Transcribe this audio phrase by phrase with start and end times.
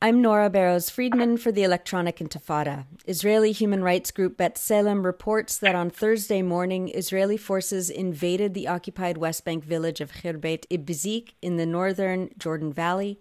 [0.00, 2.84] I'm Nora Barrows Friedman for the Electronic Intifada.
[3.06, 8.68] Israeli human rights group Bet B'Tselem reports that on Thursday morning, Israeli forces invaded the
[8.68, 13.18] occupied West Bank village of Khirbet Ibzik in the northern Jordan Valley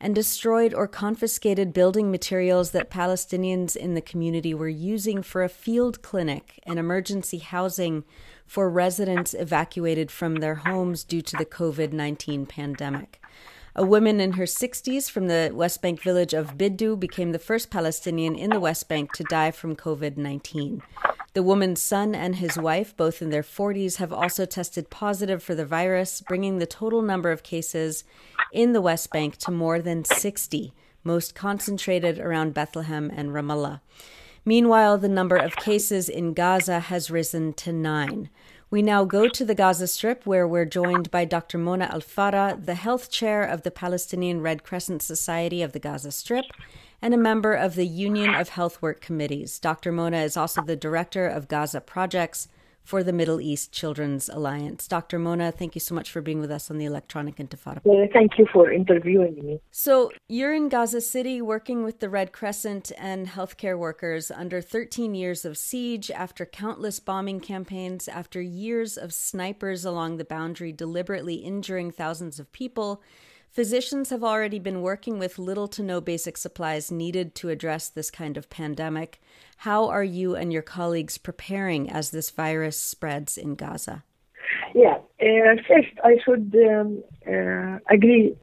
[0.00, 5.48] and destroyed or confiscated building materials that Palestinians in the community were using for a
[5.48, 8.02] field clinic and emergency housing
[8.44, 13.20] for residents evacuated from their homes due to the COVID 19 pandemic.
[13.78, 17.68] A woman in her 60s from the West Bank village of Biddu became the first
[17.68, 20.82] Palestinian in the West Bank to die from COVID 19.
[21.34, 25.54] The woman's son and his wife, both in their 40s, have also tested positive for
[25.54, 28.04] the virus, bringing the total number of cases
[28.50, 30.72] in the West Bank to more than 60,
[31.04, 33.82] most concentrated around Bethlehem and Ramallah.
[34.46, 38.30] Meanwhile, the number of cases in Gaza has risen to nine.
[38.68, 41.56] We now go to the Gaza Strip, where we're joined by Dr.
[41.56, 46.46] Mona El-Farra, the health chair of the Palestinian Red Crescent Society of the Gaza Strip
[47.00, 49.60] and a member of the Union of Health Work Committees.
[49.60, 49.92] Dr.
[49.92, 52.48] Mona is also the director of Gaza Projects
[52.86, 54.86] for the Middle East Children's Alliance.
[54.86, 55.18] Dr.
[55.18, 57.80] Mona, thank you so much for being with us on the Electronic Intifada.
[57.82, 59.60] Well, thank you for interviewing me.
[59.72, 65.16] So, you're in Gaza City working with the Red Crescent and healthcare workers under 13
[65.16, 71.34] years of siege, after countless bombing campaigns, after years of snipers along the boundary deliberately
[71.34, 73.02] injuring thousands of people.
[73.56, 78.10] Physicians have already been working with little to no basic supplies needed to address this
[78.10, 79.18] kind of pandemic.
[79.56, 84.04] How are you and your colleagues preparing as this virus spreads in Gaza?
[84.74, 88.36] Yeah, uh, first I should um, uh, agree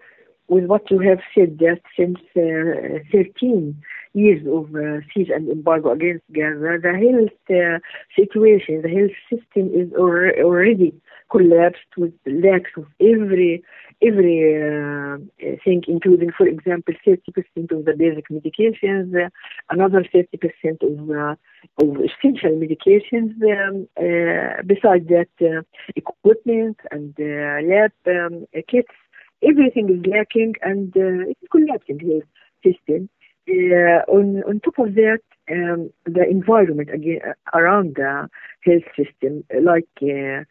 [0.47, 3.79] with what you have said that since uh, 13
[4.15, 7.77] years of uh, siege and embargo against Gaza, the health uh,
[8.15, 10.91] situation, the health system is already
[11.29, 13.63] collapsed with lack of every
[14.05, 15.17] every uh,
[15.63, 17.17] thing, including, for example, 30%
[17.71, 19.29] of the basic medications, uh,
[19.69, 20.27] another 30%
[20.81, 21.35] of, uh,
[21.81, 23.33] of essential medications.
[23.43, 25.61] Um, uh, besides that, uh,
[25.95, 28.93] equipment and uh, lab um, kits,
[29.41, 32.21] everything is lacking and it's collapsing the
[32.63, 33.09] system.
[34.07, 35.19] on, on top of that,
[35.51, 37.19] um, the environment again
[37.53, 38.29] around the
[38.65, 40.45] health system, like the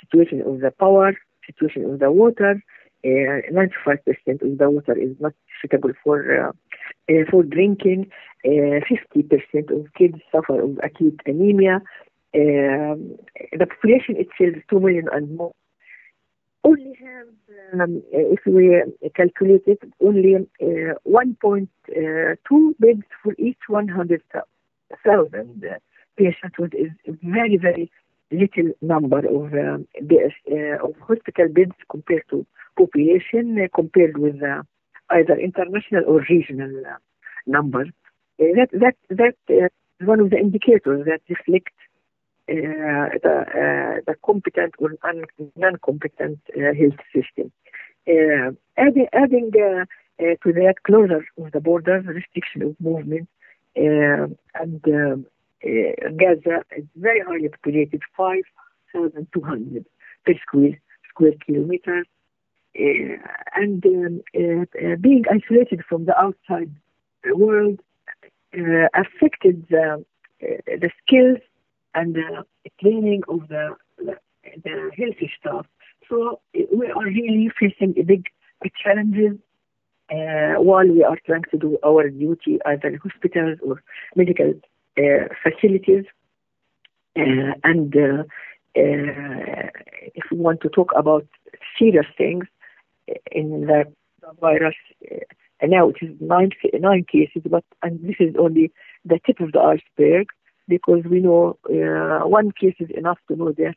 [0.00, 1.12] situation of the power,
[1.44, 2.62] situation of the water,
[3.04, 6.52] 95% of the water is not suitable for uh,
[7.10, 8.10] uh, for drinking.
[8.44, 8.84] 50%
[9.24, 11.82] uh, of kids suffer of acute anemia.
[12.34, 13.16] Um,
[13.52, 15.52] the population itself is 2 million and more.
[16.64, 18.82] Only have, um, if we
[19.14, 25.64] calculate it, only uh, 1.2 beds for each 100,000
[26.16, 26.90] patients, which is
[27.22, 27.90] very, very
[28.30, 29.86] little number of um,
[30.50, 32.44] uh, of hospital beds compared to
[32.76, 34.62] population compared with uh,
[35.10, 36.96] either international or regional uh,
[37.46, 37.88] numbers.
[38.40, 41.72] Uh, that that that is one of the indicators that reflect
[42.48, 44.94] uh, the uh, the competent or
[45.56, 47.50] non-competent health system.
[48.76, 53.28] adding adding to that closure of the borders, restriction of movement,
[53.74, 54.36] and
[55.64, 59.84] uh, Gaza is very highly populated, 5,200
[60.24, 62.06] per square, square kilometers.
[62.78, 63.16] Uh,
[63.54, 66.70] and um, uh, being isolated from the outside
[67.32, 67.80] world
[68.94, 70.04] affected the,
[70.40, 71.38] the skills
[71.94, 72.44] and the
[72.80, 75.66] training of the, the healthy staff.
[76.08, 78.26] So we are really facing big
[78.82, 79.38] challenges
[80.10, 83.82] uh, while we are trying to do our duty either in hospitals or
[84.14, 84.52] medical
[84.98, 86.04] uh, facilities.
[87.18, 88.22] Uh, and uh,
[88.74, 91.26] if we want to talk about
[91.78, 92.44] serious things
[93.30, 93.84] in the
[94.40, 94.74] virus,
[95.60, 98.72] and now it is nine, nine cases, but and this is only
[99.04, 100.28] the tip of the iceberg
[100.68, 103.76] because we know uh, one case is enough to know that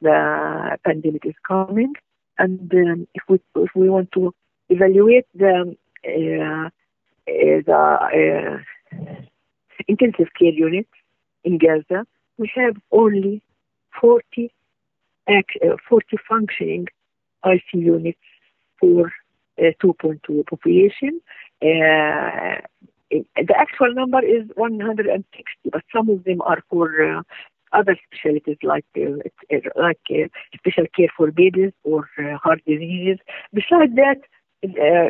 [0.00, 1.94] the pandemic is coming.
[2.38, 4.32] And um, if we if we want to
[4.68, 6.70] evaluate the uh,
[7.26, 8.58] the
[9.88, 10.90] intensive care units
[11.44, 13.42] in Gaza, we have only
[14.00, 14.52] 40,
[15.28, 15.32] uh,
[15.88, 16.86] 40 functioning
[17.44, 18.18] IC units
[18.80, 19.12] for
[19.58, 21.20] uh, 2.2 population.
[21.62, 22.60] Uh,
[23.10, 27.22] the actual number is 160, but some of them are for uh,
[27.72, 32.08] other specialties like uh, like uh, special care for babies or
[32.42, 33.18] heart diseases.
[33.52, 34.20] Besides that,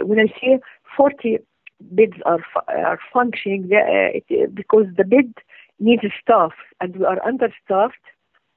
[0.04, 0.60] when I say
[0.96, 1.38] 40
[1.80, 4.18] beds are are functioning uh,
[4.54, 5.32] because the bed
[5.78, 8.04] needs staff, and we are understaffed,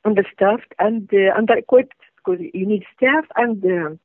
[0.06, 3.96] understaffed, and uh, under-equipped because you need staff and uh,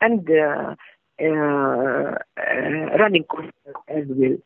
[0.00, 0.74] and uh,
[1.20, 2.18] uh,
[2.98, 3.52] running costs
[3.88, 4.36] as well.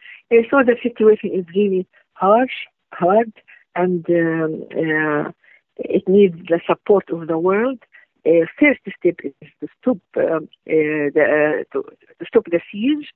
[0.50, 3.32] so the situation is really harsh, hard,
[3.74, 5.34] and um,
[5.76, 7.78] it needs the support of the world.
[8.26, 11.82] Uh, first step is to stop um, uh, the, uh, to,
[12.18, 13.08] to, stop the siege,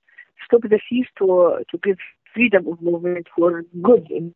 [0.47, 1.99] stop the siege to to give
[2.33, 4.35] freedom of movement for good in,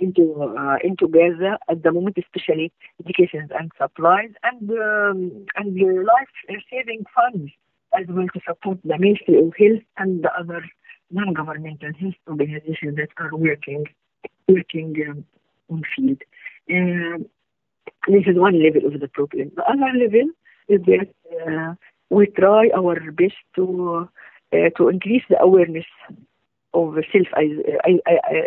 [0.00, 6.60] into uh, into Gaza at the moment, especially education and supplies and um, and life
[6.70, 7.52] saving funds
[7.98, 10.64] as well to support the Ministry of Health and the other
[11.10, 13.84] non-governmental health organizations that are working
[14.48, 15.24] working um,
[15.70, 16.22] on field.
[16.70, 17.26] Um,
[18.08, 19.52] this is one level of the problem.
[19.56, 20.30] The other level
[20.68, 21.08] is that
[21.46, 21.74] uh,
[22.10, 24.08] we try our best to
[24.52, 25.86] uh, to increase the awareness
[26.74, 27.40] of self uh,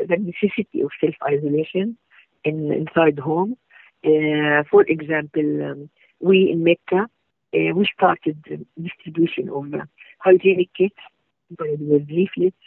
[0.07, 1.97] the necessity of self isolation
[2.43, 3.57] in inside home.
[4.05, 5.89] Uh, for example, um,
[6.19, 8.37] we in MECA uh, we started
[8.81, 9.65] distribution of
[10.19, 10.95] hygienic kits
[11.59, 12.57] with leaflets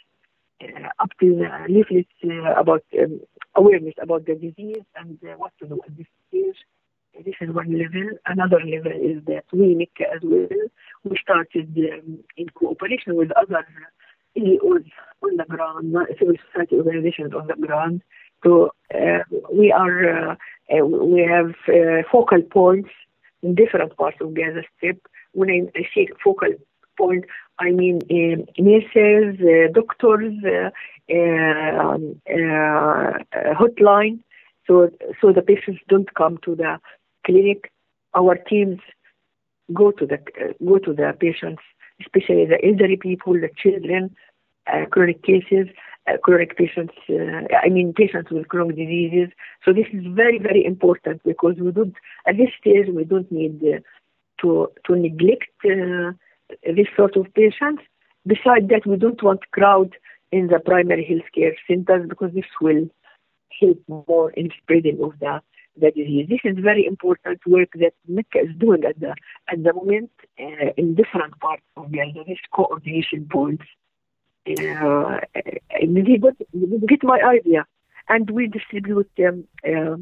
[0.61, 3.19] uh, up to leaflets uh, about um,
[3.55, 6.55] awareness about the disease and what to do at this stage.
[7.25, 8.09] This is one level.
[8.27, 10.47] Another level is that we make as well.
[11.03, 13.65] We started um, in cooperation with other
[14.37, 14.85] NGOs
[15.23, 18.01] on the ground, civil society organizations on the ground.
[18.43, 19.19] So uh,
[19.51, 20.35] we are uh,
[20.71, 22.89] uh, we have uh, focal points
[23.41, 25.07] in different parts of Gaza Strip.
[25.33, 26.49] When I, say focal
[26.97, 27.25] point,
[27.59, 30.69] I mean um, nurses, uh, doctors, uh,
[31.11, 32.21] um,
[33.59, 34.19] hotline,
[34.67, 34.89] so
[35.21, 36.79] so the patients don't come to the
[37.25, 37.71] clinic,
[38.15, 38.79] our teams
[39.73, 40.19] go to the
[40.65, 41.61] go to the patients,
[42.01, 44.15] especially the elderly people, the children,
[44.71, 45.67] uh, chronic cases,
[46.07, 46.93] uh, chronic patients.
[47.09, 49.29] Uh, I mean, patients with chronic diseases.
[49.63, 51.95] So this is very very important because we don't
[52.27, 53.79] at this stage we don't need uh,
[54.41, 56.11] to to neglect uh,
[56.63, 57.83] this sort of patients.
[58.25, 59.95] Besides that, we don't want crowd
[60.31, 62.89] in the primary healthcare centers because this will
[63.61, 65.41] help more in spreading of the
[65.79, 66.27] the disease.
[66.29, 69.15] This is very important work that MECA is doing at the
[69.51, 72.23] at the moment uh, in different parts of Gaza.
[72.27, 73.63] This coordination points.
[74.49, 75.19] Uh,
[76.87, 77.65] get my idea,
[78.07, 79.97] and we distribute um, uh,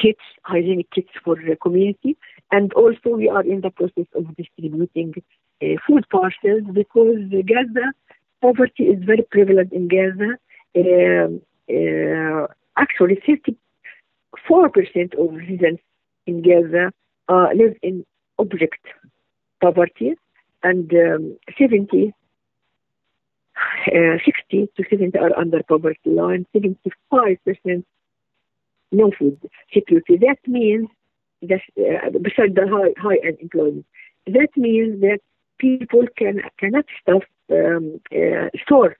[0.00, 2.16] kits, hygienic kits for the community,
[2.52, 5.14] and also we are in the process of distributing
[5.62, 7.92] uh, food parcels because Gaza
[8.40, 10.38] poverty is very prevalent in Gaza.
[10.76, 12.46] Um, uh,
[12.76, 13.56] actually, 30
[14.48, 15.82] 4% of residents
[16.26, 16.92] in Gaza
[17.28, 18.04] uh, live in
[18.38, 18.84] object
[19.60, 20.14] poverty,
[20.62, 22.12] and um, 70,
[23.86, 27.84] uh, 60 to 70 are under poverty line, 75%
[28.90, 29.38] no food
[29.72, 30.16] security.
[30.16, 30.88] That means
[31.42, 33.86] that uh, besides the high, high unemployment,
[34.26, 35.20] that means that
[35.58, 38.96] people can cannot stuff um, uh, store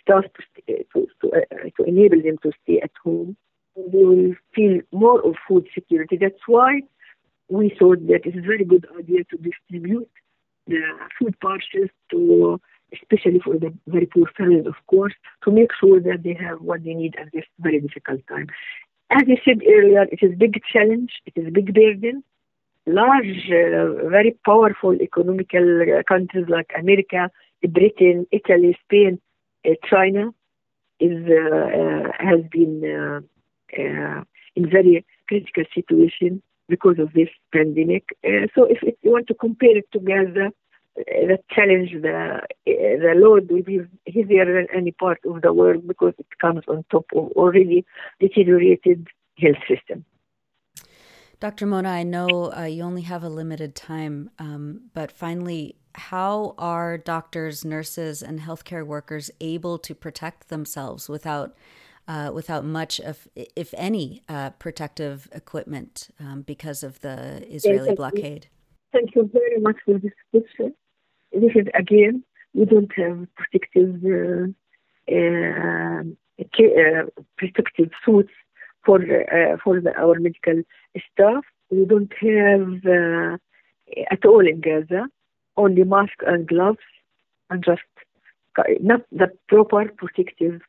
[0.00, 0.24] stuff
[0.66, 3.36] to, to, to, uh, to enable them to stay at home
[3.76, 6.16] they will feel more of food security.
[6.16, 6.82] That's why
[7.48, 10.10] we thought that it's a very good idea to distribute
[10.66, 10.80] the
[11.18, 12.60] food parcels to,
[12.92, 15.14] especially for the very poor families, of course,
[15.44, 18.46] to make sure that they have what they need at this very difficult time.
[19.10, 22.22] As I said earlier, it is a big challenge, it is a big burden.
[22.86, 27.30] Large, uh, very powerful economical uh, countries like America,
[27.68, 29.20] Britain, Italy, Spain,
[29.64, 30.30] uh, China
[30.98, 33.22] is uh, uh, has been
[33.78, 34.22] uh, uh,
[34.54, 38.04] in very critical situation because of this pandemic.
[38.24, 43.14] Uh, so if, if, you want to compare it together, uh, the challenge, the the
[43.16, 47.06] load will be heavier than any part of the world because it comes on top
[47.16, 47.84] of already
[48.20, 50.04] deteriorated health system.
[51.40, 51.66] Dr.
[51.66, 56.96] Mona, I know uh, you only have a limited time, um, but finally, how are
[56.96, 61.56] doctors, nurses, and healthcare workers able to protect themselves without
[62.12, 67.96] uh, without much of, if any, uh, protective equipment um, because of the Israeli yes,
[67.96, 68.48] blockade?
[68.92, 70.74] Thank you very much for this question.
[71.32, 74.48] This is again, we don't have protective uh,
[75.10, 76.02] uh,
[76.42, 77.04] uh
[77.38, 78.34] protective suits
[78.84, 80.62] for uh, for the, our medical
[81.10, 81.44] staff.
[81.70, 83.38] We don't have
[84.10, 85.06] at all in Gaza
[85.56, 86.88] only mask and gloves
[87.48, 87.90] and just
[88.80, 90.60] not the proper protective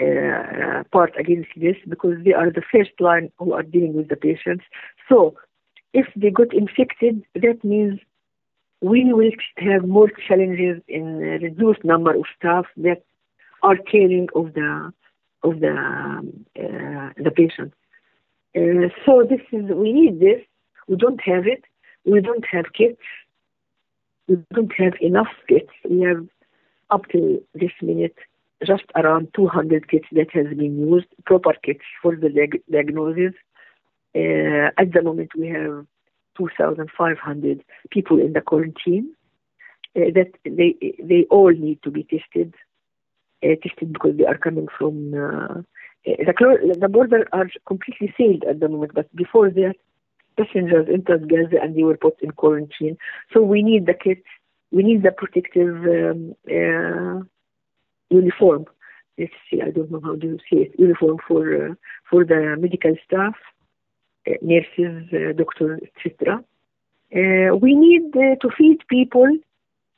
[0.00, 4.16] uh, part against this because they are the first line who are dealing with the
[4.16, 4.64] patients.
[5.08, 5.34] So
[5.92, 7.98] if they got infected, that means
[8.80, 13.02] we will have more challenges in reduced number of staff that
[13.62, 14.92] are caring of the
[15.42, 17.72] of the um, uh, the patient.
[18.56, 20.40] Uh, so this is we need this.
[20.86, 21.64] We don't have it.
[22.04, 23.02] We don't have kits.
[24.28, 25.72] we don't have enough kits.
[25.88, 26.26] We have
[26.90, 28.16] up to this minute
[28.66, 33.34] just around 200 kits that has been used, proper kits for the diag- diagnosis.
[34.14, 35.86] Uh, at the moment, we have
[36.36, 39.14] 2,500 people in the quarantine.
[39.96, 42.54] Uh, that they they all need to be tested,
[43.42, 45.62] uh, tested because they are coming from uh,
[46.04, 48.92] the the border are completely sealed at the moment.
[48.94, 49.74] But before that,
[50.36, 52.96] passengers entered Gaza and they were put in quarantine.
[53.32, 54.26] So we need the kits,
[54.70, 57.24] we need the protective um, uh,
[58.10, 58.66] uniform.
[59.18, 61.74] Let's see, I don't know how to say it, uniform for uh,
[62.08, 63.34] for the medical staff,
[64.28, 66.44] uh, nurses, uh, doctors, etc.
[67.14, 69.28] Uh, we need uh, to feed people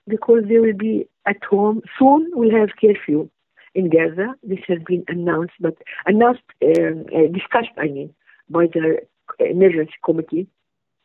[0.08, 2.30] because they will be at home soon.
[2.32, 3.28] We'll have curfew
[3.74, 4.34] in Gaza.
[4.42, 5.76] This has been announced, but
[6.06, 8.14] announced, um, discussed, I mean,
[8.48, 9.00] by the
[9.38, 10.46] emergency committee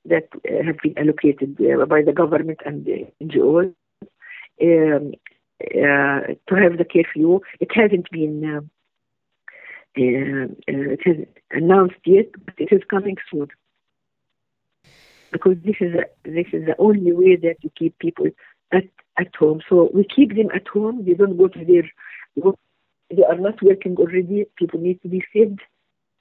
[0.05, 3.73] that uh, have been allocated uh, by the government and the NGOs
[4.61, 5.13] um,
[5.73, 7.41] to have the curfew.
[7.59, 8.61] It hasn't been uh,
[9.97, 13.47] uh, it has announced yet, but it is coming soon.
[15.31, 18.27] Because this is a, this is the only way that you keep people
[18.71, 18.85] at
[19.17, 19.61] at home.
[19.69, 21.05] So we keep them at home.
[21.05, 21.83] They don't go to their
[23.09, 24.45] they are not working already.
[24.57, 25.61] People need to be saved.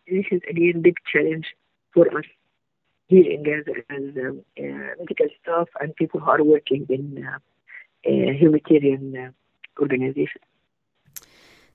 [0.06, 1.46] This is again a big challenge
[1.92, 2.24] for us
[3.08, 7.36] here in Gaza as um, uh, medical staff and people who are working in uh,
[7.36, 7.38] uh,
[8.10, 10.44] humanitarian uh, organizations.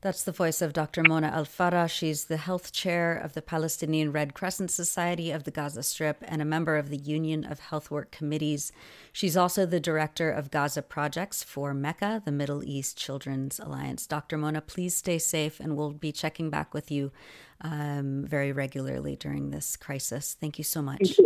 [0.01, 1.03] That's the voice of Dr.
[1.05, 1.89] Mona El-Farra.
[1.89, 6.41] She's the health chair of the Palestinian Red Crescent Society of the Gaza Strip and
[6.41, 8.71] a member of the Union of Health Work Committees.
[9.11, 14.07] She's also the director of Gaza projects for MECA, the Middle East Children's Alliance.
[14.07, 14.37] Dr.
[14.37, 17.11] Mona, please stay safe, and we'll be checking back with you
[17.59, 20.37] um, very regularly during this crisis.
[20.39, 20.99] Thank you so much.
[20.99, 21.17] Thank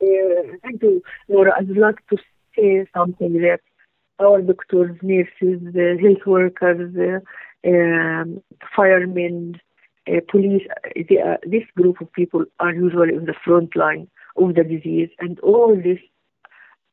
[0.00, 1.52] you, uh, thank you Nora.
[1.58, 2.16] I'd like to
[2.54, 3.58] say something that
[4.20, 8.42] our doctors, nurses, uh, health workers, uh, um,
[8.76, 9.60] firemen,
[10.08, 10.62] uh, police,
[10.96, 15.40] uh, this group of people are usually on the front line of the disease, and
[15.40, 15.98] all this,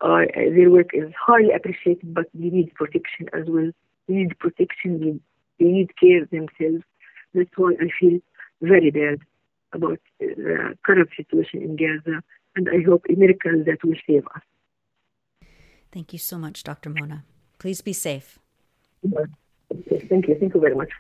[0.02, 3.72] uh, their work is highly appreciated, but they need protection as well.
[4.08, 6.84] They need protection, they, they need care themselves.
[7.34, 8.20] That's why I feel
[8.62, 9.20] very bad
[9.74, 12.22] about the current situation in Gaza,
[12.56, 14.42] and I hope a miracle that will save us.
[15.92, 16.90] Thank you so much, Dr.
[16.90, 17.24] Mona.
[17.60, 18.40] Please be safe.
[20.10, 20.36] Thank you.
[20.40, 20.90] Thank you very much.